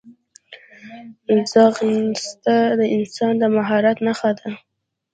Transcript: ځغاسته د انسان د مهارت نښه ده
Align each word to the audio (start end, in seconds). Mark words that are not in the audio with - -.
ځغاسته 1.51 2.55
د 2.79 2.81
انسان 2.95 3.33
د 3.41 3.43
مهارت 3.55 3.97
نښه 4.05 4.31
ده 4.39 4.49